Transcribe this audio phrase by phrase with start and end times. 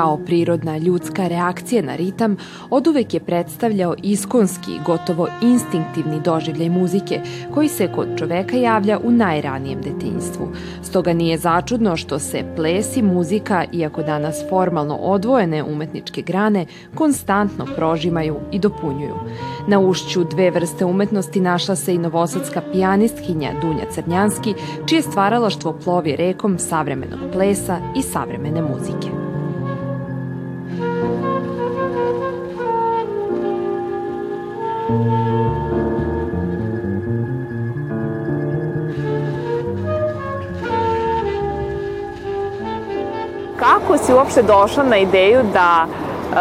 [0.00, 2.36] kao prirodna ljudska reakcija na ritam,
[2.70, 7.20] oduvek je predstavljao iskonski, gotovo instinktivni doživljaj muzike,
[7.54, 10.48] koji se kod čoveka javlja u najranijem detinjstvu.
[10.82, 17.66] Stoga nije začudno što se ples i muzika, iako danas formalno odvojene umetničke grane, konstantno
[17.76, 19.14] prožimaju i dopunjuju.
[19.66, 24.54] Na ušću dve vrste umetnosti našla se i novosadska pijanistkinja Dunja Crnjanski,
[24.86, 29.19] čije stvaralaštvo plovi rekom savremenog plesa i savremene muzike.
[43.90, 46.36] Kako si uopšte došla na ideju da uh,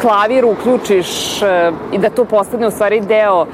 [0.00, 1.48] klavir uključiš uh,
[1.92, 3.46] i da to postane u stvari deo uh,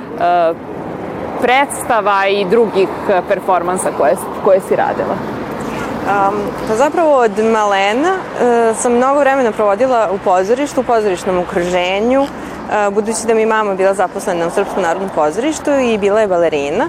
[1.42, 2.88] predstava i drugih
[3.28, 5.14] performansa koje, koje si radila?
[5.14, 6.34] Um,
[6.68, 12.94] pa zapravo od malena uh, sam mnogo vremena provodila u pozorištu, u pozorišnom okruženju, uh,
[12.94, 16.88] budući da mi mama bila zaposlena u Srpskom narodnom pozorištu i bila je balerina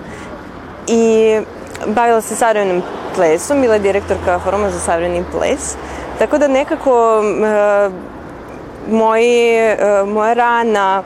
[0.88, 1.40] i
[1.88, 2.82] bavila se savremenim
[3.16, 5.76] plesom, bila je direktorka foruma za savremeni ples.
[6.20, 7.94] Tako da nekako uh,
[8.90, 11.04] moji, uh, moja rana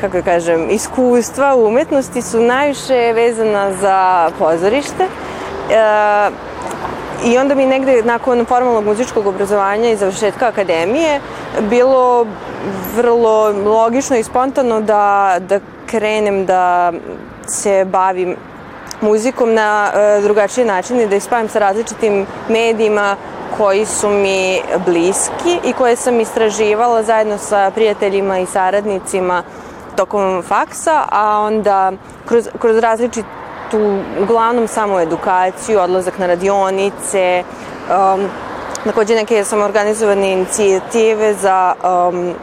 [0.00, 5.04] kako da kažem, iskustva u umetnosti su najviše vezana za pozorište.
[5.04, 6.34] Uh,
[7.24, 11.20] I onda mi negde nakon formalnog muzičkog obrazovanja i završetka akademije
[11.70, 12.26] bilo
[12.96, 16.92] vrlo logično i spontano da, da krenem da
[17.46, 18.36] se bavim
[19.00, 23.16] muzikom na e, drugačiji način i da ispavim sa različitim medijima
[23.56, 29.42] koji su mi bliski i koje sam istraživala zajedno sa prijateljima i saradnicima
[29.96, 31.92] tokom faksa, a onda
[32.26, 33.24] kroz, kroz različit
[33.70, 38.28] tu uglavnom samo edukaciju, odlazak na radionice, um,
[38.84, 42.34] takođe neke organizovane inicijative za um,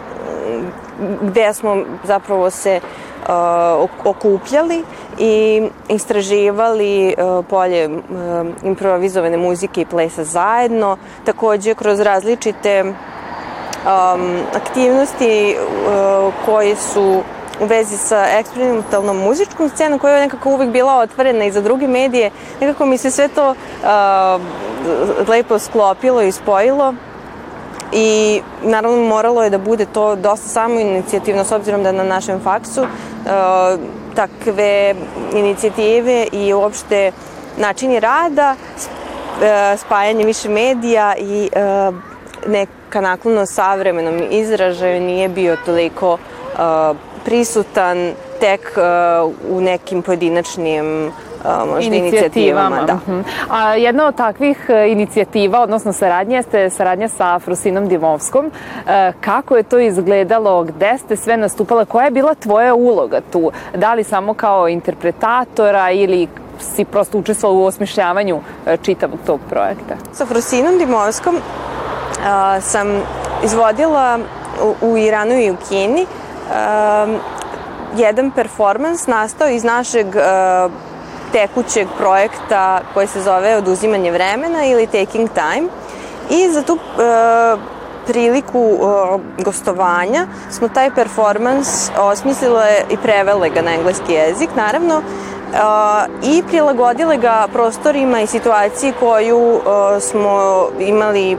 [1.22, 3.05] gde smo zapravo se uh,
[4.04, 4.84] okupljali
[5.20, 8.02] i istraživali uh, polje uh,
[8.64, 12.94] improvizovane muzike i plesa zajedno, takođe kroz različite um,
[14.56, 15.56] aktivnosti
[16.46, 17.22] koje su
[17.60, 21.88] u vezi sa eksperimentalnom muzičkom scenom koja je nekako uvek bila otvorena i za druge
[21.88, 22.32] medije.
[22.62, 26.94] Nekako mi se sve to uh, lepo sklopilo i spojilo
[27.92, 32.40] i naravno moralo je da bude to dosta samo inicijativno s obzirom da na našem
[32.40, 32.88] faksu uh,
[34.16, 34.96] takve
[35.34, 37.12] inicijative i uopšte
[37.58, 41.50] načini rada, uh, spajanje više medija i
[41.90, 41.96] uh,
[42.48, 51.12] neka naklono savremenom izražaju nije bio toliko uh, prisutan tek uh, u nekim pojedinačnim
[51.68, 52.82] možda inicijativama.
[52.82, 52.94] Da.
[52.94, 53.20] Uh mhm.
[53.20, 53.24] -huh.
[53.50, 58.46] A jedna od takvih uh, inicijativa, odnosno saradnja, jeste saradnja sa Frusinom Dimovskom.
[58.46, 58.92] Uh,
[59.22, 60.64] kako je to izgledalo?
[60.64, 61.86] Gde ste sve nastupala?
[61.86, 63.52] Koja je bila tvoja uloga tu?
[63.76, 66.28] Da li samo kao interpretatora ili
[66.60, 68.42] si prosto učestvovala u osmišljavanju
[68.82, 69.96] čitavog tog projekta?
[70.14, 72.88] Sa Frusinom Dimovskom uh, sam
[73.44, 74.20] izvodila
[74.64, 77.20] u, u Iranu i u Kini um,
[77.98, 80.72] jedan performans nastao iz našeg uh,
[81.36, 85.68] tekućeg projekta koji se zove Oduzimanje vremena ili Taking Time.
[86.30, 87.60] I za tu uh,
[88.08, 95.04] priliku uh, gostovanja smo taj performans osmislile i prevele ga na engleski jezik, naravno, uh,
[96.24, 99.62] i prilagodile ga prostorima i situaciji koju uh,
[100.00, 101.38] smo imali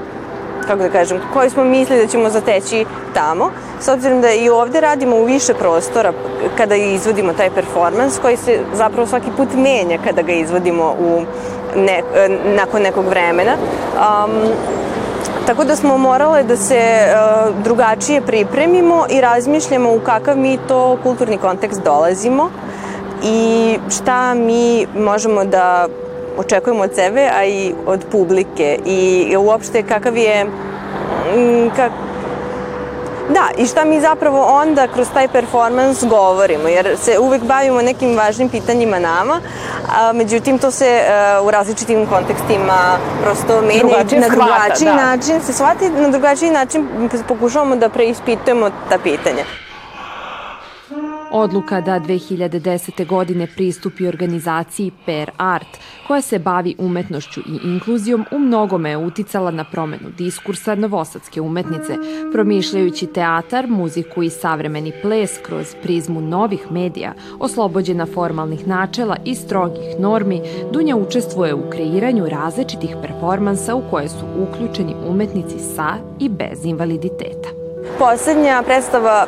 [0.66, 2.84] kako da kažem, koji smo mislili da ćemo zateći
[3.14, 3.50] tamo,
[3.80, 6.12] s obzirom da i ovde radimo u više prostora
[6.56, 11.22] kada izvodimo taj performans, koji se zapravo svaki put menja kada ga izvodimo u
[11.76, 12.02] ne,
[12.44, 13.52] nakon nekog vremena.
[13.52, 14.32] Um,
[15.46, 20.98] Tako da smo morale da se uh, drugačije pripremimo i razmišljamo u kakav mi to
[21.02, 22.50] kulturni kontekst dolazimo
[23.22, 25.88] i šta mi možemo da
[26.36, 31.92] očekujemo od sebe, a i od publike i uopšte kakav je mm, kak,
[33.28, 38.16] Da, i šta mi zapravo onda kroz taj performans govorimo, jer se uvek bavimo nekim
[38.16, 39.40] važnim pitanjima nama,
[39.96, 41.00] a međutim to se
[41.40, 43.60] uh, u različitim kontekstima prosto
[44.20, 44.94] na drugačiji da.
[44.94, 46.88] način, se shvati na drugačiji način
[47.28, 49.44] pokušavamo da preispitujemo ta pitanja.
[51.38, 53.06] Odluka da 2010.
[53.06, 55.66] godine pristupi organizaciji Per Art,
[56.06, 61.96] koja se bavi umetnošću i inkluzijom, u mnogome je uticala na promenu diskursa novosadske umetnice,
[62.32, 70.00] promišljajući teatar, muziku i savremeni ples kroz prizmu novih medija, oslobođena formalnih načela i strogih
[70.00, 70.42] normi,
[70.72, 77.65] Dunja učestvuje u kreiranju različitih performansa u koje su uključeni umetnici sa i bez invaliditeta.
[77.98, 79.26] Poslednja predstava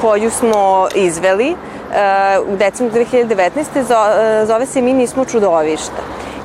[0.00, 4.46] koju smo izveli uh, u decembru 2019.
[4.46, 6.02] zove se Mi nismo čudovišta.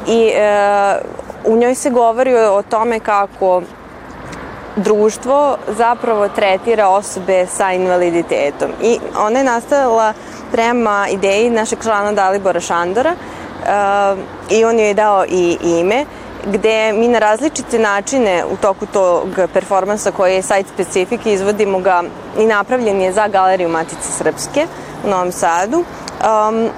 [0.07, 0.31] I
[1.45, 3.61] uh, u njoj se govori o tome kako
[4.75, 8.69] društvo zapravo tretira osobe sa invaliditetom.
[8.83, 10.13] I ona je nastala
[10.51, 13.15] prema ideji našeg člana Dalibora Šandora
[14.49, 16.05] i on joj je dao i ime
[16.45, 22.03] gde mi na različite načine u toku tog performansa koji je site specifik izvodimo ga
[22.39, 24.67] i napravljen je za Galeriju Matice Srpske
[25.05, 25.77] u Novom Sadu.
[25.77, 26.69] Um,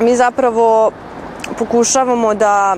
[0.00, 0.90] mi zapravo
[1.58, 2.76] pokušavamo da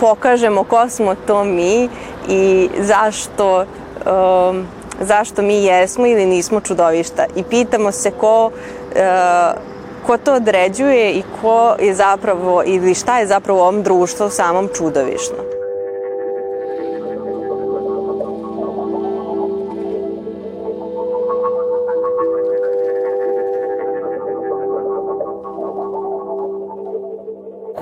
[0.00, 1.88] pokažemo ko smo to mi
[2.28, 3.64] i zašto
[4.06, 4.66] um,
[5.00, 9.75] zašto mi jesmo ili nismo čudovišta i pitamo se ko uh,
[10.06, 14.68] ko to određuje i ko je zapravo ili šta je zapravo u ovom društvu samom
[14.74, 15.55] čudovišno.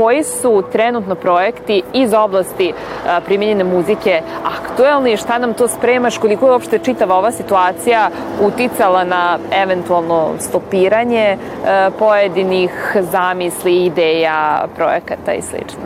[0.04, 2.72] Koji su trenutno projekti iz oblasti
[3.24, 8.10] primjenjene muzike aktuelni, šta nam to spremaš, koliko je uopšte čitava ova situacija
[8.40, 11.38] uticala na eventualno stopiranje
[11.98, 15.80] pojedinih zamisli, ideja, projekata i slično?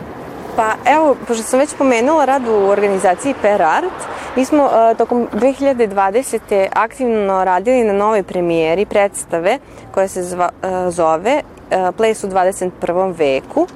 [0.55, 3.99] Pa evo, pošto sam već pomenula rad u organizaciji Per Art,
[4.35, 6.67] mi smo uh, tokom 2020.
[6.73, 9.57] aktivno radili na novoj premijeri predstave
[9.91, 13.13] koja se zva, uh, zove uh, Ples u 21.
[13.17, 13.67] veku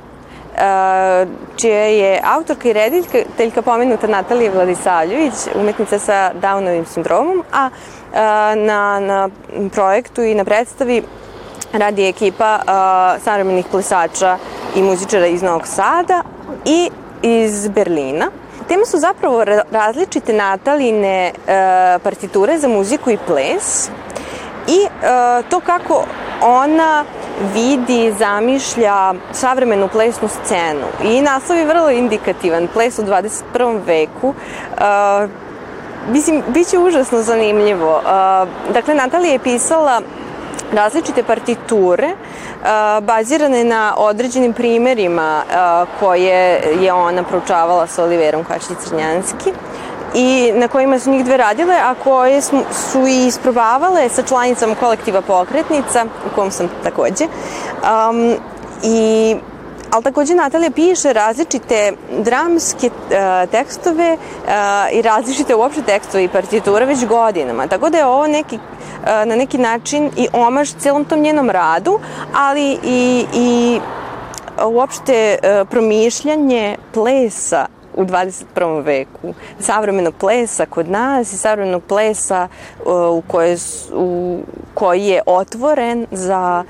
[1.55, 7.69] čija je autorka i rediteljka pomenuta Natalija Vladisavljević, umetnica sa Downovim sindromom, a
[8.55, 9.29] na, na
[9.71, 11.03] projektu i na predstavi
[11.73, 12.59] radi ekipa
[13.23, 14.37] savremenih plesača
[14.75, 16.23] i muzičara iz Novog Sada
[16.65, 16.89] i
[17.21, 18.31] iz Berlina.
[18.67, 21.31] Teme su zapravo različite Nataline
[22.03, 23.89] partiture za muziku i ples
[24.67, 24.87] i
[25.49, 26.05] to kako
[26.41, 27.05] ona
[27.53, 30.85] vidi, zamišlja savremenu plesnu scenu.
[31.03, 33.79] I naslov je vrlo indikativan, ples u 21.
[33.85, 34.27] veku.
[34.27, 35.29] Uh,
[36.11, 37.97] mislim, bit će užasno zanimljivo.
[37.97, 40.01] Uh, dakle, Natalija je pisala
[40.73, 49.51] različite partiture uh, bazirane na određenim primerima uh, koje je ona proučavala sa Oliverom Kašić-Crnjanski
[50.15, 52.41] i na kojima su njih dve radile, a koje
[52.91, 57.25] su i isprobavale sa članicama kolektiva pokretnica, u kom sam takođe.
[57.25, 58.35] Um,
[58.83, 59.35] I
[59.91, 64.49] ali takođe Natalija piše različite dramske uh, tekstove uh,
[64.91, 67.67] i različite uopšte tekstove i partiture već godinama.
[67.67, 71.99] Tako da je ovo neki, uh, na neki način i omaž celom tom njenom radu,
[72.35, 73.79] ali i, i
[74.65, 75.37] uopšte
[75.69, 77.65] promišljanje plesa
[77.95, 78.83] u 21.
[78.83, 79.33] veku.
[79.59, 82.47] Savremenog plesa kod nas i savremenog plesa
[82.79, 83.57] uh, u koje,
[83.93, 84.39] u,
[84.73, 86.63] koji je otvoren za,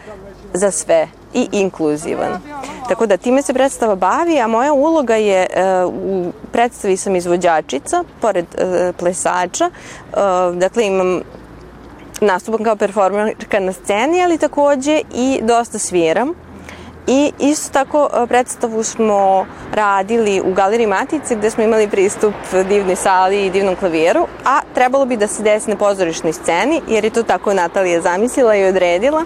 [0.53, 2.41] za sve i inkluzivan.
[2.89, 5.47] Tako da time se predstava bavi, a moja uloga je
[5.85, 9.69] uh, u predstavi sam izvođačica, pored uh, plesača,
[10.53, 11.21] dakle imam
[12.21, 16.33] nastupam kao performerka na sceni, ali takođe i dosta sviram
[17.07, 22.33] I isto tako e, predstavu smo radili u Galeriji Matice gde smo imali pristup
[22.69, 27.03] divnoj sali i divnom klavijeru, a trebalo bi da se desi na pozorišnoj sceni jer
[27.03, 29.23] je to tako Natalija zamislila i odredila.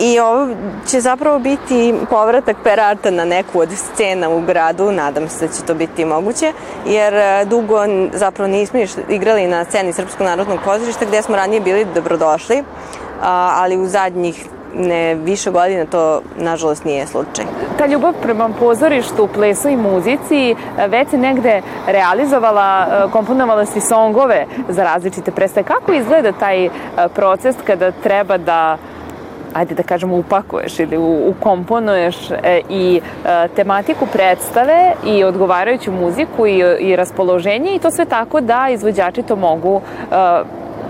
[0.00, 0.48] I ovo
[0.90, 5.62] će zapravo biti povratak perarta na neku od scena u gradu, nadam se da će
[5.62, 6.52] to biti moguće,
[6.86, 7.78] jer e, dugo
[8.12, 12.64] zapravo nismo igrali na sceni Srpskog narodnog pozorišta gde smo ranije bili dobrodošli,
[13.20, 17.44] ali u zadnjih ne više godina to nažalost nije slučaj.
[17.78, 20.56] Ta ljubav prema pozorištu, plesu i muzici
[20.88, 25.66] već se negde realizovala, komponovala si songove za različite predstave.
[25.66, 26.68] Kako izgleda taj
[27.14, 28.76] proces kada treba da
[29.54, 36.62] ajde da kažemo upakuješ ili ukomponuješ e, i e, tematiku predstave i odgovarajuću muziku i,
[36.80, 40.14] i raspoloženje i to sve tako da izvođači to mogu e,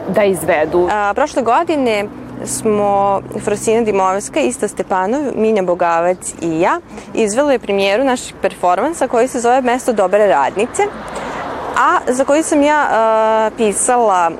[0.08, 0.88] da izvedu.
[0.92, 2.04] A, prošle godine
[2.46, 6.80] smo Frosina Dimovska, Ista Stepanov, Minja Bogavac i ja
[7.14, 10.82] izveli premijeru našeg performansa koji se zove Mesto dobre radnice,
[11.76, 14.30] a za koji sam ja uh, pisala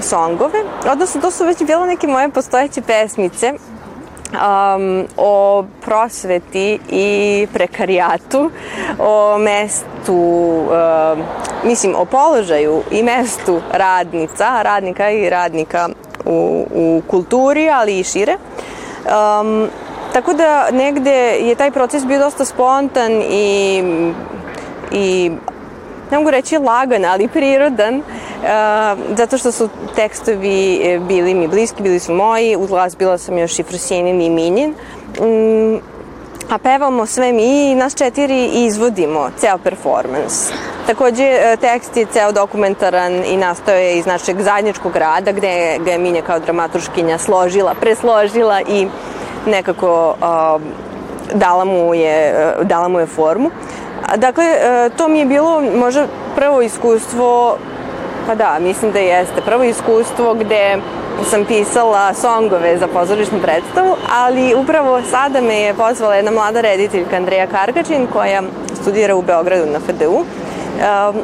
[0.00, 0.58] songove,
[0.92, 3.52] odnosno to su već bile neke moje postojeće pesmice
[4.32, 8.50] um, o prosveti i prekarijatu,
[8.98, 11.22] o mestu, um,
[11.64, 15.88] mislim, o položaju i mestu radnica, radnika i radnika
[16.24, 18.36] u, u kulturi, ali i šire.
[18.36, 19.68] Um,
[20.12, 23.82] tako da negde je taj proces bio dosta spontan i,
[24.92, 25.30] i
[26.10, 28.04] ne mogu reći lagan, ali prirodan, uh,
[29.16, 33.38] zato što su tekstovi e, bili mi bliski, bili su moji, uz glas bila sam
[33.38, 34.74] još i Frusinin i Minjin.
[35.20, 35.80] Um,
[36.50, 40.50] a pevamo sve mi i nas četiri izvodimo ceo performans.
[40.86, 45.90] Takođe, e, tekst je ceo dokumentaran i nastao je iz našeg zajedničkog rada gde ga
[45.90, 48.88] je Minja kao dramaturškinja složila, presložila i
[49.46, 50.62] nekako uh,
[51.34, 53.50] dala, mu je, dala mu je formu.
[54.16, 54.44] Dakle,
[54.96, 57.56] to mi je bilo možda prvo iskustvo,
[58.26, 60.78] pa da, mislim da jeste, prvo iskustvo gde
[61.30, 67.16] sam pisala songove za pozorišnu predstavu, ali upravo sada me je pozvala jedna mlada rediteljka
[67.16, 68.42] Andreja Kargačin koja
[68.82, 70.24] studira u Beogradu na FDU.
[70.72, 71.16] Um,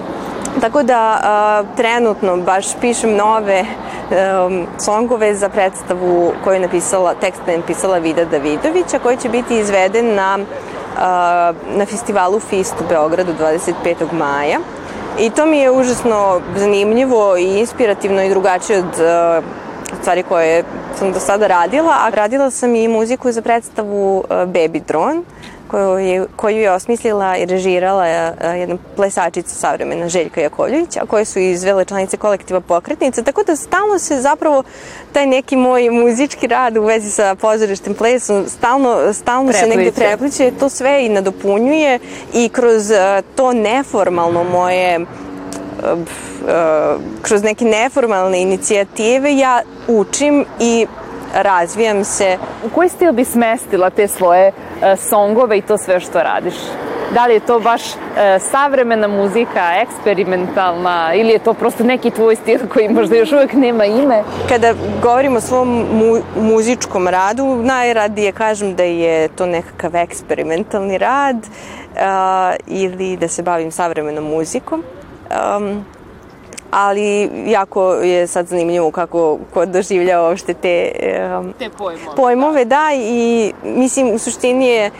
[0.61, 7.59] tako da trenutno baš pišem nove um, songove za predstavu koju je napisala, tekst je
[7.59, 14.13] napisala Vida Davidovića, koji će biti izveden na, uh, na festivalu FIST u Beogradu 25.
[14.13, 14.59] maja.
[15.21, 19.45] I to mi je užasno zanimljivo i inspirativno i drugačije od uh,
[20.01, 20.65] stvari koje
[20.99, 25.23] sam do sada radila, a radila sam i muziku za predstavu Baby Drone,
[25.69, 31.25] koju je, koju je osmislila i režirala uh, jedna plesačica savremena Željka Jakovljević, a koje
[31.25, 34.63] su izvele članice kolektiva Pokretnice, tako da stalno se zapravo
[35.13, 40.53] taj neki moj muzički rad u vezi sa pozorištem plesom stalno, stalno se negde prepliče,
[40.61, 41.99] to sve i nadopunjuje
[42.35, 42.97] i kroz uh,
[43.37, 45.07] to neformalno moje
[47.23, 50.87] kroz neke neformalne inicijative ja učim i
[51.35, 52.39] razvijam se.
[52.65, 54.53] U koji stil bi smestila te svoje e,
[54.97, 56.55] songove i to sve što radiš?
[57.15, 62.37] Da li je to baš e, savremena muzika, eksperimentalna ili je to prosto neki tvoj
[62.37, 64.23] stil koji možda još uvek nema ime?
[64.49, 71.37] Kada govorim o svom mu muzičkom radu, najradije kažem da je to nekakav eksperimentalni rad
[71.37, 72.01] uh,
[72.67, 74.83] ili da se bavim savremenom muzikom.
[75.59, 75.85] Um,
[76.71, 80.93] ali jako je sad zanimljivo kako ko doživlja uopšte te,
[81.39, 82.17] um, te pojmove.
[82.17, 82.65] pojmove.
[82.65, 84.91] Da, i mislim u suštini je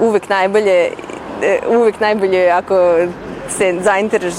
[0.00, 0.90] uvek najbolje
[1.42, 2.74] e, uvek najbolje ako
[3.48, 4.34] se zainteres,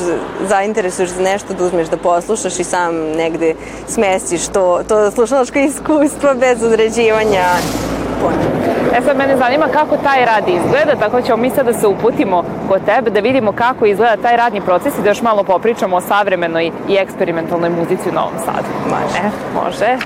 [0.48, 3.56] zainteresuješ za nešto da uzmeš da poslušaš i sam negde
[3.88, 7.44] smestiš to, to slušalačko iskustvo bez određivanja
[8.22, 8.58] pojma.
[8.98, 12.44] E sad mene zanima kako taj rad izgleda, tako ćemo mi sad da se uputimo
[12.70, 16.02] kod tebe, da vidimo kako izgleda taj radni proces i da još malo popričamo o
[16.02, 18.68] savremenoj i eksperimentalnoj muzici u Novom Sadu.
[18.90, 19.18] Može.
[19.18, 19.30] E,
[19.64, 19.98] može.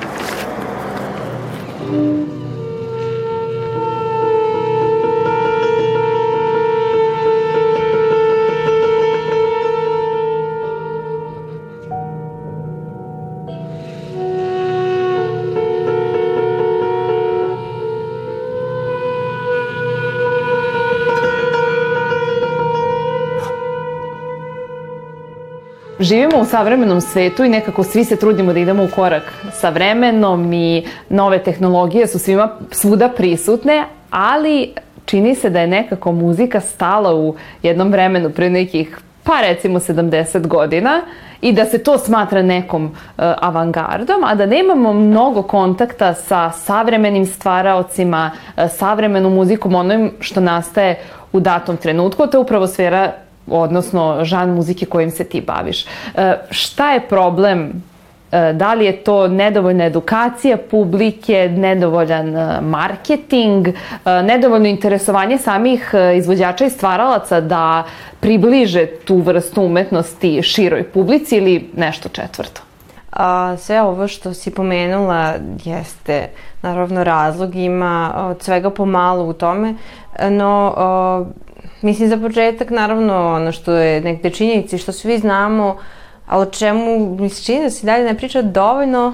[26.02, 30.54] Živimo u savremenom svetu i nekako svi se trudimo da idemo u korak sa vremenom
[30.54, 34.74] i nove tehnologije su svima svuda prisutne, ali
[35.06, 40.48] čini se da je nekako muzika stala u jednom vremenu pre nekih pa recimo 70
[40.48, 41.02] godina
[41.42, 47.26] i da se to smatra nekom uh, avangardom, a da nemamo mnogo kontakta sa savremenim
[47.26, 51.00] stvaraocima, uh, savremenom muzikom, onom što nastaje
[51.34, 52.28] u datom trenutku.
[52.28, 53.12] To je upravo sfera
[53.48, 55.86] odnosno žan muzike kojim se ti baviš.
[55.86, 55.88] E,
[56.50, 57.72] šta je problem
[58.32, 63.68] e, da li je to nedovoljna edukacija publike, nedovoljan e, marketing,
[64.06, 67.84] nedovoljno interesovanje samih izvođača i stvaralaca da
[68.20, 72.62] približe tu vrstu umetnosti široj publici ili nešto četvrto?
[73.12, 75.34] A, sve ovo što si pomenula
[75.64, 76.28] jeste
[76.62, 79.76] naravno razlog, ima od svega pomalo u tome,
[80.30, 81.26] no o,
[81.82, 85.78] Mislim, za početak, naravno, ono što je negde činjenici, što svi znamo,
[86.28, 89.14] a o čemu mi se čini da se dalje ne priča dovoljno,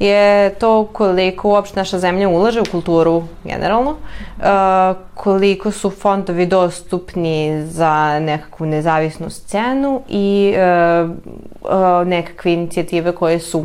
[0.00, 4.46] je to koliko uopšte naša zemlja ulaže u kulturu generalno, uh,
[5.14, 13.64] koliko su fondovi dostupni za nekakvu nezavisnu scenu i uh, uh, nekakve inicijative koje su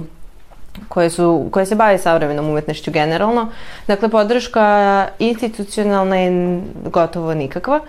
[0.88, 3.48] koje, su, koje se bave savremenom umetnošću generalno.
[3.88, 7.80] Dakle, podrška institucionalna je gotovo nikakva.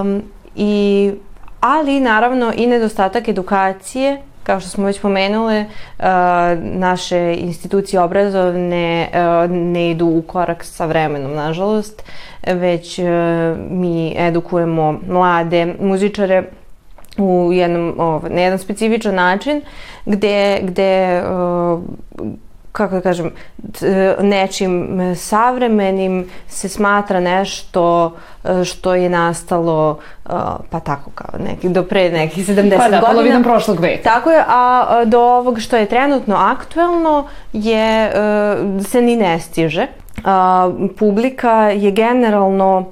[0.00, 0.22] Um,
[0.56, 1.12] i,
[1.60, 5.64] ali, naravno, i nedostatak edukacije kao što smo već pomenule,
[6.58, 9.08] naše institucije obrazovne
[9.48, 12.02] ne idu u korak sa vremenom, nažalost,
[12.46, 12.98] već
[13.70, 16.44] mi edukujemo mlade muzičare
[17.20, 17.94] u jednom,
[18.28, 19.62] na jedan specifičan način
[20.06, 21.22] gde, gde
[22.72, 23.30] kako da kažem,
[24.20, 30.30] nečim savremenim se smatra nešto e, što je nastalo e,
[30.70, 32.78] pa tako kao neki, do pre nekih 70 godina.
[32.78, 34.02] Pa da, polovinom prošlog veka.
[34.02, 38.12] Tako je, a do ovog što je trenutno aktuelno je, e,
[38.84, 39.86] se ni ne stiže.
[40.98, 42.84] Publika je generalno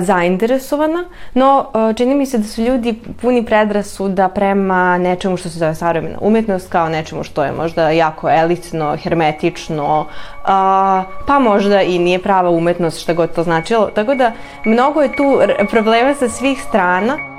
[0.00, 1.04] zainteresovana,
[1.34, 1.66] no
[1.96, 6.72] čini mi se da su ljudi puni predrasuda prema nečemu što se zove savremena umetnost,
[6.72, 10.06] kao nečemu što je možda jako elitno, hermetično,
[11.26, 13.86] pa možda i nije prava umetnost, šta god to značilo.
[13.86, 14.32] Tako da
[14.64, 15.40] mnogo je tu
[15.70, 17.33] problema sa svih strana.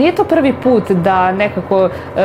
[0.00, 2.24] Nije to prvi put da nekako, e,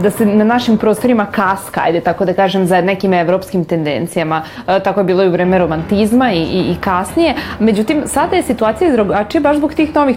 [0.00, 4.42] da se na našim prostorima kaska, ajde tako da kažem, za nekim evropskim tendencijama.
[4.68, 7.34] E, tako je bilo i u vreme romantizma i, i, i kasnije.
[7.58, 10.16] Međutim, sada je situacija drugačija baš zbog tih novih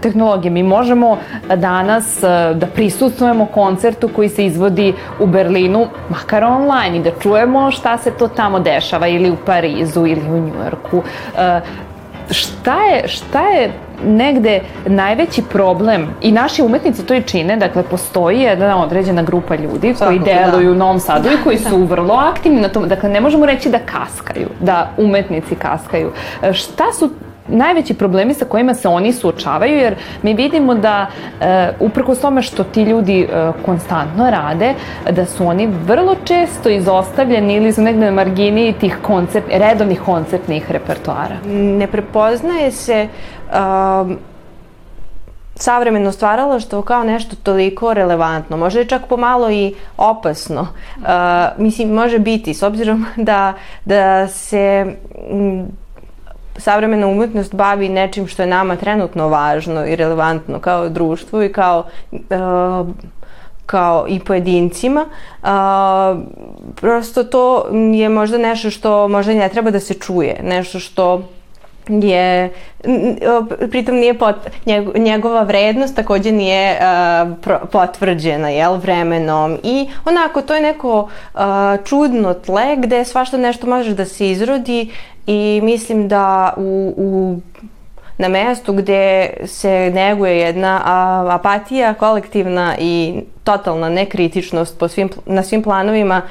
[0.00, 0.52] tehnologija.
[0.52, 1.18] Mi možemo
[1.56, 7.70] danas e, da prisustujemo koncertu koji se izvodi u Berlinu, makar online, i da čujemo
[7.70, 11.02] šta se to tamo dešava, ili u Parizu, ili u Njujorku.
[12.30, 13.72] Šta je, šta je
[14.04, 19.94] negde najveći problem i naši umetnici to i čine, dakle postoji jedna određena grupa ljudi
[19.98, 20.24] koji da.
[20.24, 20.72] deluju da.
[20.72, 23.78] u Novom Sadu i koji su vrlo aktivni na tom, dakle ne možemo reći da
[23.78, 26.12] kaskaju, da umetnici kaskaju.
[26.42, 27.10] E, šta su
[27.50, 31.06] najveći problemi sa kojima se oni suočavaju, jer mi vidimo da
[31.40, 34.74] e, uprkos tome što ti ljudi e, konstantno rade,
[35.10, 40.70] da su oni vrlo često izostavljeni ili su negde na margini tih koncept, redovnih koncertnih
[40.70, 41.36] repertoara.
[41.52, 44.18] Ne prepoznaje se um,
[45.54, 50.60] savremeno stvaralaštvo kao nešto toliko relevantno, možda je čak pomalo i opasno.
[50.60, 51.06] Uh,
[51.58, 54.86] mislim, može biti, s obzirom da, da se
[56.60, 61.84] savremena umetnost bavi nečim što je nama trenutno važno i relevantno kao društvu i kao
[62.12, 62.88] uh,
[63.66, 65.06] kao i pojedincima.
[65.42, 65.48] Uh,
[66.74, 71.22] prosto to je možda nešto što možda ne treba da se čuje, nešto što
[72.02, 72.50] je,
[73.70, 74.36] pritom nije pot,
[74.96, 81.00] njegova vrednost takođe nije uh, potvrđena jel, vremenom i onako to je neko
[81.34, 81.40] uh,
[81.84, 84.90] čudno tle gde svašta nešto može da se izrodi
[85.26, 87.40] i mislim da u, u
[88.20, 90.80] na mestu gde se neguje jedna
[91.30, 96.22] apatija kolektivna i totalna nekritičnost po svim, na svim planovima,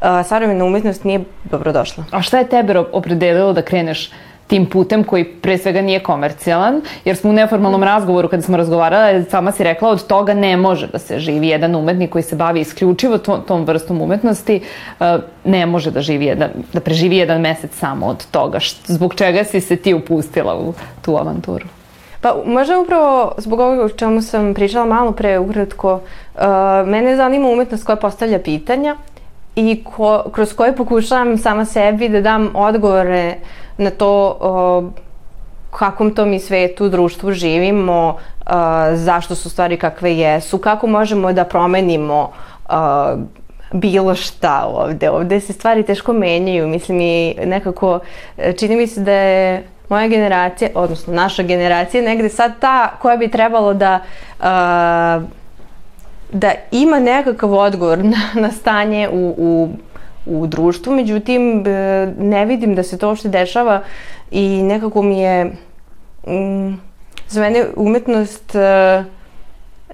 [0.00, 2.04] a, savremena umetnost nije dobrodošla.
[2.10, 4.10] A šta je tebe opredelilo da kreneš
[4.48, 9.24] tim putem koji pre svega nije komercijalan, jer smo u neformalnom razgovoru kada smo razgovarali,
[9.24, 12.60] sama si rekla od toga ne može da se živi jedan umetnik koji se bavi
[12.60, 14.60] isključivo to, tom vrstom umetnosti,
[15.00, 15.06] uh,
[15.44, 18.58] ne može da živi jedan, da preživi jedan mesec samo od toga.
[18.86, 21.66] Zbog čega si se ti upustila u tu avanturu?
[22.20, 26.42] Pa možda upravo zbog ovoga o čemu sam pričala malo pre ukratko, uh,
[26.86, 28.96] mene zanima umetnost koja postavlja pitanja
[29.58, 33.34] i ko, kroz koje pokušavam sama sebi da dam odgovore
[33.78, 34.82] na to o,
[35.70, 38.52] kakvom to mi svetu, društvu živimo, uh,
[38.94, 42.30] zašto su stvari kakve jesu, kako možemo da promenimo
[42.68, 42.74] uh,
[43.72, 45.10] bilo šta ovde.
[45.10, 47.98] Ovde se stvari teško menjaju, mislim i nekako
[48.58, 53.28] čini mi se da je moja generacija, odnosno naša generacija negde sad ta koja bi
[53.28, 54.00] trebalo da
[54.40, 55.37] uh,
[56.32, 59.68] da ima nekakav odgovor na, na stanje u, u
[60.30, 63.82] u društvu, međutim e, ne vidim da se to uopšte dešava
[64.30, 65.44] i nekako mi je
[66.26, 66.74] mm,
[67.28, 69.04] za mene umetnost e,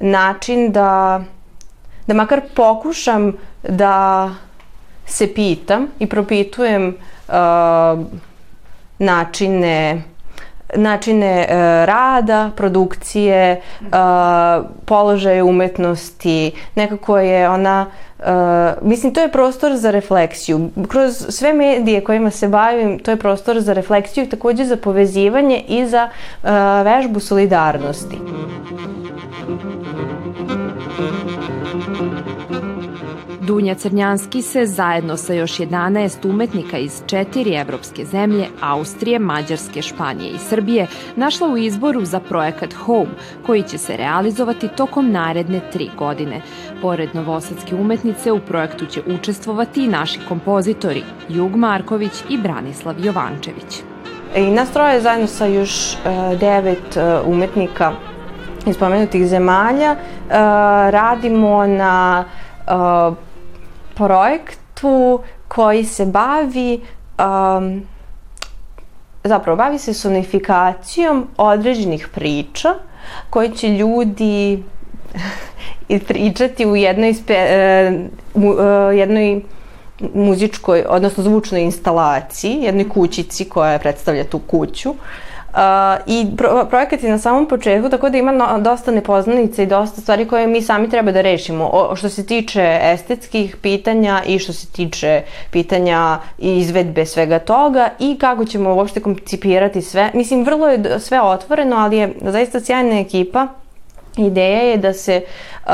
[0.01, 1.20] način da
[2.07, 3.33] da makar pokušam
[3.68, 4.31] da
[5.07, 6.88] se pitam i propitujem
[7.29, 7.35] uh,
[8.99, 10.03] načine
[10.77, 13.89] načine uh, rada, produkcije, uh,
[14.85, 17.87] položaje umetnosti, nekako je ona
[18.19, 18.31] Uh,
[18.83, 20.71] mislim, to je prostor za refleksiju.
[20.89, 25.65] Kroz sve medije kojima se bavim, to je prostor za refleksiju i takođe za povezivanje
[25.69, 26.09] i za
[26.85, 28.19] vežbu solidarnosti.
[33.46, 40.30] Dunja Crnjanski se zajedno sa još 11 umetnika iz četiri evropske zemlje, Austrije, Mađarske, Španije
[40.30, 43.11] i Srbije, našla u izboru za projekat Home,
[43.46, 46.40] koji će se realizovati tokom naredne tri godine.
[46.83, 53.83] Pored novosadske umetnice, u projektu će učestvovati i naši kompozitori Jug Marković i Branislav Jovančević.
[54.37, 57.92] I nas troje zajedno sa još uh, devet uh, umetnika
[58.66, 59.96] iz pomenutih zemalja
[60.90, 62.24] radimo na
[63.94, 66.80] projektu koji se bavi
[67.18, 67.83] um,
[69.24, 72.74] zapravo bavi se sonifikacijom određenih priča
[73.30, 74.62] koji će ljudi
[76.09, 78.59] pričati u jednoj, spe, uh, mu, uh,
[78.96, 79.40] jednoj
[80.14, 84.94] muzičkoj, odnosno zvučnoj instalaciji, jednoj kućici koja predstavlja tu kuću.
[85.55, 85.61] Uh,
[86.07, 90.01] I pro, projekat je na samom početku, tako da ima no, dosta nepoznanica i dosta
[90.01, 91.71] stvari koje mi sami treba da rešimo.
[91.73, 98.19] O, što se tiče estetskih pitanja i što se tiče pitanja izvedbe svega toga i
[98.19, 100.11] kako ćemo uopšte koncipirati sve.
[100.14, 103.49] Mislim, vrlo je sve otvoreno, ali je zaista sjajna ekipa
[104.16, 105.20] Ideja je da se
[105.66, 105.72] uh,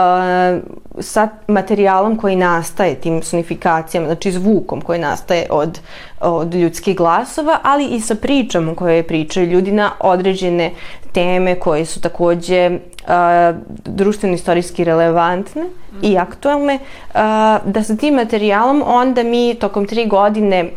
[1.01, 5.81] sa materijalom koji nastaje, tim sonifikacijama, znači zvukom koji nastaje od,
[6.21, 10.71] od ljudskih glasova, ali i sa pričama koje pričaju ljudi na određene
[11.13, 15.99] teme koje su takođe uh, društveno-istorijski relevantne mm.
[16.03, 17.21] i aktualne, uh,
[17.65, 20.71] da sa tim materijalom onda mi tokom tri godine uh,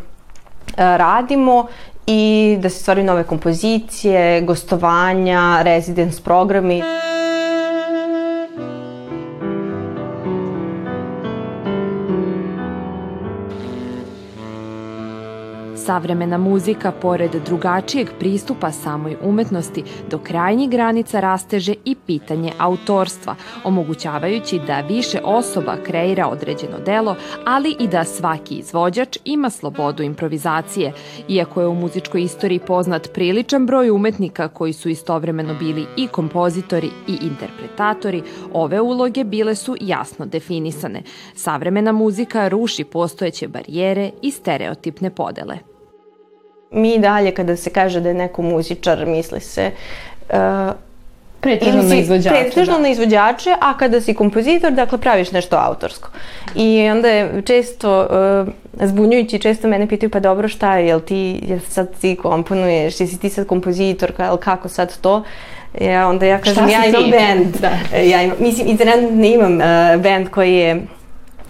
[0.77, 1.67] radimo
[2.07, 6.81] i da se stvaraju nove kompozicije, gostovanja, residence programi.
[15.85, 24.59] Savremena muzika, pored drugačijeg pristupa samoj umetnosti, do krajnjih granica rasteže i pitanje autorstva, omogućavajući
[24.67, 27.15] da više osoba kreira određeno delo,
[27.45, 30.93] ali i da svaki izvođač ima slobodu improvizacije.
[31.27, 36.89] Iako je u muzičkoj istoriji poznat priličan broj umetnika koji su istovremeno bili i kompozitori
[37.07, 41.03] i interpretatori, ove uloge bile su jasno definisane.
[41.35, 45.73] Savremena muzika ruši postojeće barijere i stereotipne podele
[46.73, 49.71] mi dalje kada se kaže da je neko muzičar, misli se
[50.29, 50.37] uh,
[51.43, 52.35] Pretežno na izvođače.
[52.41, 52.81] Pretežno da.
[52.81, 56.09] na izvođače, a kada si kompozitor, dakle praviš nešto autorsko.
[56.55, 58.07] I onda je često
[58.79, 62.99] uh, zbunjujući, često mene pitaju pa dobro šta je, jel ti, jel sad ti komponuješ,
[62.99, 65.23] jesi ti sad kompozitorka, jel kako sad to?
[65.81, 67.55] Ja, onda ja kažem, ja imam band.
[67.61, 67.97] Da.
[67.99, 70.81] Ja imam, mislim, i trenutno imam uh, band koji je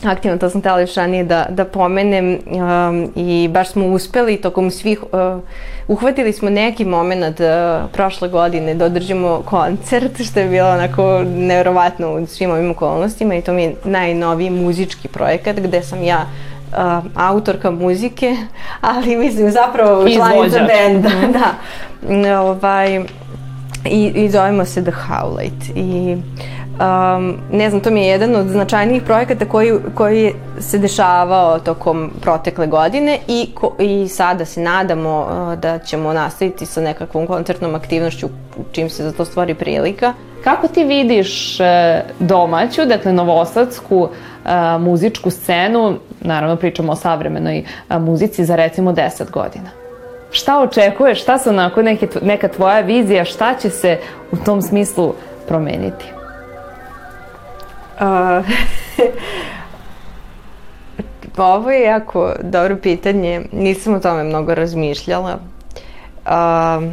[0.06, 4.72] aktivno, to sam htela još ranije da, da pomenem um, i baš smo uspeli tokom
[4.72, 5.42] svih, uh,
[5.88, 7.46] uhvatili smo neki moment uh,
[7.92, 13.42] prošle godine da održimo koncert, što je bilo onako nevjerovatno u svim ovim okolnostima i
[13.42, 16.26] to mi je najnoviji muzički projekat gde sam ja
[16.72, 18.36] uh, autorka muzike,
[18.94, 22.40] ali mislim zapravo članica benda, da.
[22.40, 23.04] Ovaj,
[23.86, 25.72] i, I zovemo se The Howlite.
[25.76, 26.18] I
[26.74, 32.12] Um, ne znam, to mi je jedan od značajnijih projekata koji, koji se dešavao tokom
[32.22, 37.76] protekle godine i, ko, i sada se nadamo uh, da ćemo nastaviti sa nekakvom koncertnom
[37.76, 38.30] aktivnošću
[38.72, 40.14] čim se za to stvori prilika.
[40.44, 41.66] Kako ti vidiš uh,
[42.20, 49.70] domaću, dakle novosadsku uh, muzičku scenu, naravno pričamo o savremenoj muzici za recimo 10 godina?
[50.32, 53.98] Šta očekuješ, šta su onako neke, neka tvoja vizija, šta će se
[54.32, 55.14] u tom smislu
[55.48, 56.23] promeniti?
[58.02, 58.46] Uh,
[61.38, 63.42] ovo je jako dobro pitanje.
[63.52, 65.40] Nisam o tome mnogo razmišljala.
[66.26, 66.84] Uh,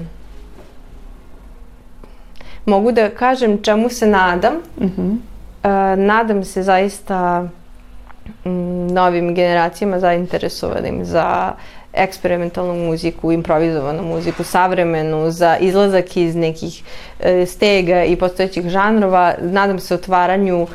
[2.66, 4.54] mogu da kažem čemu se nadam.
[4.76, 5.10] Uh -huh.
[5.10, 7.48] uh, nadam se zaista
[8.44, 11.52] m, novim generacijama zainteresovanim za
[11.92, 16.82] eksperimentalnu muziku, improvizovanu muziku, savremenu, za izlazak iz nekih
[17.20, 19.34] e, stega i postojećih žanrova.
[19.40, 20.66] Nadam se otvaranju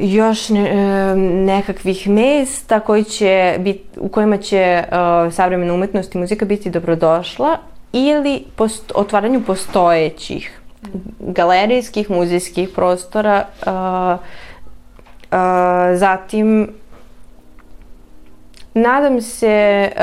[0.00, 6.18] još ne, e, nekakvih mesta koji će bit, u kojima će uh, savremena umetnost i
[6.18, 7.58] muzika biti dobrodošla
[7.92, 10.60] ili post, otvaranju postojećih
[11.18, 13.44] galerijskih, muzejskih prostora.
[13.66, 14.20] Uh,
[15.30, 15.38] uh,
[15.98, 16.68] zatim
[18.74, 20.00] Nadam se uh,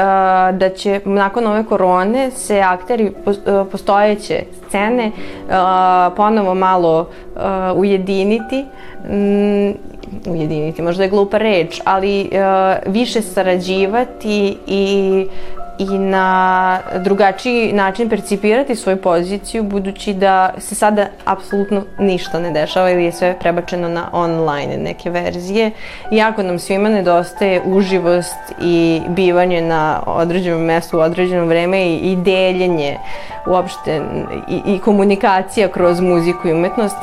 [0.58, 3.12] da će nakon ove korone se akteri
[3.72, 5.54] postojeće scene uh,
[6.16, 7.42] ponovo malo uh,
[7.76, 8.66] ujediniti.
[9.10, 9.72] Mm,
[10.32, 15.28] ujediniti, možda je glupa reč, ali uh, više sarađivati i
[15.82, 22.90] i na drugačiji način percipirati svoju poziciju budući da se sada apsolutno ništa ne dešava
[22.92, 25.72] ili je sve prebačeno na online neke verzije.
[26.12, 32.16] Iako nam svima nedostaje uživost i bivanje na određenom mestu u određeno vreme i, i
[32.16, 32.98] deljenje
[33.48, 34.02] uopšte
[34.50, 36.98] i, i komunikacija kroz muziku i umetnost,